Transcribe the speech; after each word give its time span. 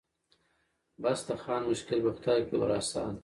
بس 1.03 1.19
د 1.27 1.29
خان 1.43 1.61
مشکل 1.71 1.99
به 2.05 2.11
خدای 2.17 2.39
کړي 2.47 2.57
ور 2.59 2.71
آسانه 2.79 3.19